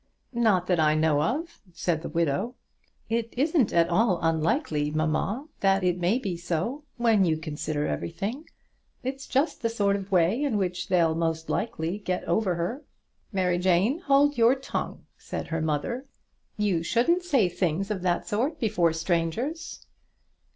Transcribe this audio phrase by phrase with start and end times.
[0.33, 2.55] "Not that I know of," said the widow.
[3.07, 8.45] "It isn't at all unlikely, mamma, that it may be so, when you consider everything.
[9.03, 12.83] It's just the sort of way in which they'll most likely get over her."
[13.31, 16.07] "Mary Jane, hold your tongue," said her mother;
[16.57, 19.85] "you shouldn't say things of that sort before strangers."